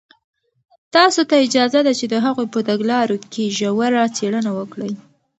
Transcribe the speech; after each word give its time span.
تاسو 0.95 1.21
ته 1.29 1.35
اجازه 1.45 1.79
ده 1.87 1.93
چې 1.99 2.05
د 2.09 2.15
هغوی 2.25 2.47
په 2.53 2.59
تګلارو 2.69 3.15
کې 3.31 3.53
ژوره 3.57 4.03
څېړنه 4.17 4.51
وکړئ. 4.59 4.91